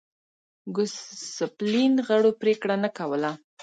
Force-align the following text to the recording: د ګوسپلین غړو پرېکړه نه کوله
د 0.63 0.65
ګوسپلین 0.75 1.93
غړو 2.07 2.31
پرېکړه 2.41 2.75
نه 2.83 2.89
کوله 2.97 3.31